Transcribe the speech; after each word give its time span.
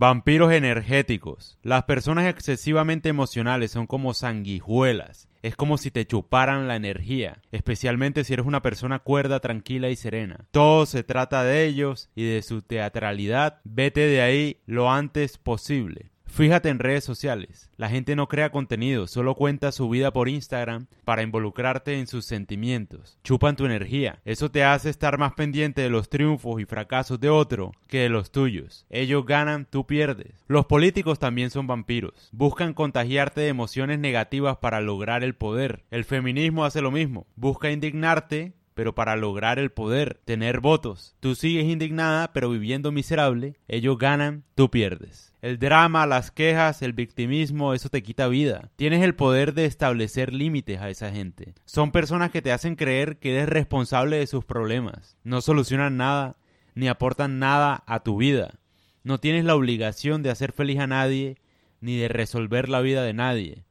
Vampiros 0.00 0.52
energéticos. 0.52 1.58
Las 1.64 1.82
personas 1.82 2.28
excesivamente 2.28 3.08
emocionales 3.08 3.72
son 3.72 3.88
como 3.88 4.14
sanguijuelas. 4.14 5.26
Es 5.42 5.56
como 5.56 5.76
si 5.76 5.90
te 5.90 6.06
chuparan 6.06 6.68
la 6.68 6.76
energía, 6.76 7.42
especialmente 7.50 8.22
si 8.22 8.32
eres 8.32 8.46
una 8.46 8.62
persona 8.62 9.00
cuerda, 9.00 9.40
tranquila 9.40 9.88
y 9.88 9.96
serena. 9.96 10.46
Todo 10.52 10.86
se 10.86 11.02
trata 11.02 11.42
de 11.42 11.64
ellos 11.64 12.10
y 12.14 12.22
de 12.22 12.42
su 12.42 12.62
teatralidad. 12.62 13.58
Vete 13.64 14.02
de 14.02 14.20
ahí 14.20 14.60
lo 14.66 14.88
antes 14.88 15.36
posible. 15.36 16.12
Fíjate 16.28 16.68
en 16.68 16.78
redes 16.78 17.02
sociales. 17.02 17.70
La 17.76 17.88
gente 17.88 18.14
no 18.14 18.28
crea 18.28 18.50
contenido, 18.50 19.06
solo 19.06 19.34
cuenta 19.34 19.72
su 19.72 19.88
vida 19.88 20.12
por 20.12 20.28
Instagram 20.28 20.86
para 21.04 21.22
involucrarte 21.22 21.98
en 21.98 22.06
sus 22.06 22.26
sentimientos. 22.26 23.18
Chupan 23.24 23.56
tu 23.56 23.64
energía. 23.64 24.20
Eso 24.24 24.50
te 24.50 24.62
hace 24.62 24.90
estar 24.90 25.18
más 25.18 25.32
pendiente 25.32 25.82
de 25.82 25.90
los 25.90 26.08
triunfos 26.08 26.60
y 26.60 26.64
fracasos 26.64 27.18
de 27.18 27.28
otro 27.28 27.72
que 27.88 28.00
de 28.00 28.08
los 28.08 28.30
tuyos. 28.30 28.86
Ellos 28.88 29.26
ganan, 29.26 29.66
tú 29.68 29.86
pierdes. 29.86 30.44
Los 30.46 30.66
políticos 30.66 31.18
también 31.18 31.50
son 31.50 31.66
vampiros. 31.66 32.28
Buscan 32.32 32.72
contagiarte 32.74 33.40
de 33.40 33.48
emociones 33.48 33.98
negativas 33.98 34.58
para 34.58 34.80
lograr 34.80 35.24
el 35.24 35.34
poder. 35.34 35.84
El 35.90 36.04
feminismo 36.04 36.64
hace 36.64 36.82
lo 36.82 36.92
mismo. 36.92 37.26
Busca 37.34 37.72
indignarte 37.72 38.52
pero 38.78 38.94
para 38.94 39.16
lograr 39.16 39.58
el 39.58 39.72
poder, 39.72 40.20
tener 40.24 40.60
votos. 40.60 41.16
Tú 41.18 41.34
sigues 41.34 41.64
indignada, 41.64 42.32
pero 42.32 42.48
viviendo 42.48 42.92
miserable, 42.92 43.56
ellos 43.66 43.98
ganan, 43.98 44.44
tú 44.54 44.70
pierdes. 44.70 45.34
El 45.42 45.58
drama, 45.58 46.06
las 46.06 46.30
quejas, 46.30 46.80
el 46.82 46.92
victimismo, 46.92 47.74
eso 47.74 47.88
te 47.88 48.04
quita 48.04 48.28
vida. 48.28 48.70
Tienes 48.76 49.02
el 49.02 49.16
poder 49.16 49.52
de 49.52 49.64
establecer 49.64 50.32
límites 50.32 50.80
a 50.80 50.90
esa 50.90 51.10
gente. 51.10 51.54
Son 51.64 51.90
personas 51.90 52.30
que 52.30 52.40
te 52.40 52.52
hacen 52.52 52.76
creer 52.76 53.16
que 53.18 53.34
eres 53.34 53.48
responsable 53.48 54.18
de 54.18 54.28
sus 54.28 54.44
problemas. 54.44 55.16
No 55.24 55.40
solucionan 55.40 55.96
nada, 55.96 56.36
ni 56.76 56.86
aportan 56.86 57.40
nada 57.40 57.82
a 57.84 58.04
tu 58.04 58.18
vida. 58.18 58.60
No 59.02 59.18
tienes 59.18 59.44
la 59.44 59.56
obligación 59.56 60.22
de 60.22 60.30
hacer 60.30 60.52
feliz 60.52 60.78
a 60.78 60.86
nadie, 60.86 61.38
ni 61.80 61.96
de 61.96 62.06
resolver 62.06 62.68
la 62.68 62.80
vida 62.80 63.02
de 63.02 63.12
nadie. 63.12 63.64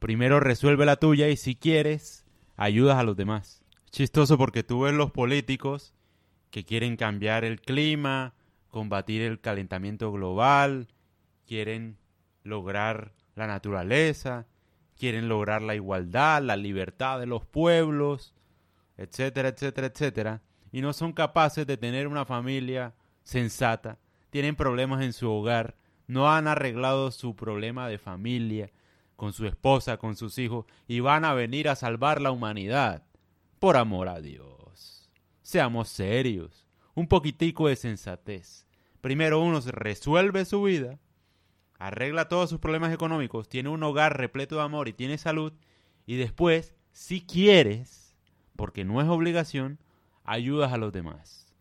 Primero 0.00 0.40
resuelve 0.40 0.84
la 0.84 0.96
tuya 0.96 1.28
y 1.28 1.36
si 1.36 1.54
quieres, 1.54 2.24
ayudas 2.56 2.98
a 2.98 3.04
los 3.04 3.16
demás. 3.16 3.62
Chistoso 3.90 4.36
porque 4.36 4.62
tú 4.62 4.82
ves 4.82 4.94
los 4.94 5.10
políticos 5.10 5.94
que 6.50 6.64
quieren 6.64 6.96
cambiar 6.96 7.44
el 7.44 7.60
clima, 7.60 8.34
combatir 8.68 9.22
el 9.22 9.40
calentamiento 9.40 10.12
global, 10.12 10.88
quieren 11.46 11.98
lograr 12.42 13.12
la 13.34 13.46
naturaleza, 13.46 14.46
quieren 14.96 15.28
lograr 15.28 15.62
la 15.62 15.74
igualdad, 15.74 16.42
la 16.42 16.56
libertad 16.56 17.20
de 17.20 17.26
los 17.26 17.46
pueblos, 17.46 18.34
etcétera, 18.96 19.48
etcétera, 19.48 19.86
etcétera, 19.86 20.42
y 20.72 20.80
no 20.80 20.92
son 20.92 21.12
capaces 21.12 21.66
de 21.66 21.76
tener 21.76 22.08
una 22.08 22.24
familia 22.24 22.94
sensata, 23.22 23.98
tienen 24.30 24.56
problemas 24.56 25.02
en 25.02 25.12
su 25.12 25.30
hogar, 25.30 25.76
no 26.06 26.30
han 26.30 26.48
arreglado 26.48 27.10
su 27.10 27.36
problema 27.36 27.88
de 27.88 27.98
familia 27.98 28.70
con 29.16 29.32
su 29.32 29.46
esposa, 29.46 29.96
con 29.96 30.16
sus 30.16 30.38
hijos, 30.38 30.66
y 30.86 31.00
van 31.00 31.24
a 31.24 31.34
venir 31.34 31.68
a 31.68 31.76
salvar 31.76 32.20
la 32.20 32.30
humanidad. 32.30 33.02
Por 33.58 33.76
amor 33.76 34.08
a 34.08 34.20
Dios. 34.20 35.10
Seamos 35.42 35.88
serios. 35.88 36.64
Un 36.94 37.08
poquitico 37.08 37.66
de 37.66 37.74
sensatez. 37.74 38.66
Primero 39.00 39.40
uno 39.40 39.60
resuelve 39.60 40.44
su 40.44 40.62
vida, 40.62 41.00
arregla 41.76 42.28
todos 42.28 42.50
sus 42.50 42.60
problemas 42.60 42.92
económicos, 42.92 43.48
tiene 43.48 43.68
un 43.68 43.82
hogar 43.82 44.16
repleto 44.16 44.56
de 44.56 44.62
amor 44.62 44.88
y 44.88 44.92
tiene 44.92 45.18
salud, 45.18 45.52
y 46.06 46.16
después, 46.16 46.74
si 46.92 47.20
quieres, 47.20 48.16
porque 48.54 48.84
no 48.84 49.00
es 49.00 49.08
obligación, 49.08 49.80
ayudas 50.22 50.72
a 50.72 50.78
los 50.78 50.92
demás. 50.92 51.52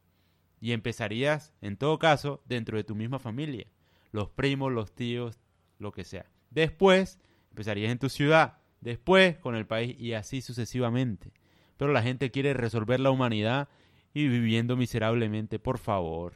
Y 0.59 0.73
empezarías, 0.73 1.53
en 1.62 1.78
todo 1.78 1.98
caso, 1.98 2.44
dentro 2.45 2.78
de 2.78 2.84
tu 2.84 2.94
misma 2.94 3.18
familia, 3.18 3.68
los 4.12 4.30
primos, 4.30 4.72
los 4.72 4.94
tíos, 4.94 5.40
lo 5.80 5.92
que 5.92 6.03
sea. 6.03 6.30
Después, 6.52 7.20
empezarías 7.50 7.92
en 7.92 8.00
tu 8.00 8.09
ciudad, 8.09 8.58
después 8.81 9.38
con 9.38 9.56
el 9.56 9.66
país 9.66 10.00
y 10.00 10.14
así 10.14 10.42
sucesivamente 10.42 11.31
pero 11.78 11.94
la 11.94 12.03
gente 12.03 12.31
quiere 12.31 12.53
resolver 12.53 13.00
la 13.00 13.12
humanidad 13.12 13.69
y 14.13 14.28
viviendo 14.28 14.75
miserablemente, 14.75 15.59
por 15.59 15.78
favor. 15.78 16.34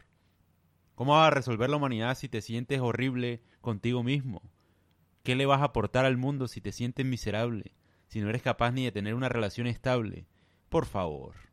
¿Cómo 0.96 1.14
vas 1.14 1.28
a 1.28 1.36
resolver 1.36 1.70
la 1.70 1.78
humanidad 1.78 2.16
si 2.16 2.30
te 2.30 2.42
sientes 2.42 2.80
horrible 2.80 3.42
contigo 3.60 4.04
mismo? 4.04 4.42
¿Qué 5.24 5.36
le 5.36 5.46
vas 5.46 5.62
a 5.62 5.66
aportar 5.66 6.06
al 6.06 6.18
mundo 6.18 6.48
si 6.48 6.62
te 6.62 6.72
sientes 6.72 7.06
miserable? 7.06 7.74
Si 8.08 8.22
no 8.22 8.30
eres 8.30 8.42
capaz 8.42 8.72
ni 8.72 8.86
de 8.86 8.92
tener 8.92 9.16
una 9.16 9.30
relación 9.30 9.68
estable. 9.68 10.28
Por 10.70 10.86
favor. 10.86 11.51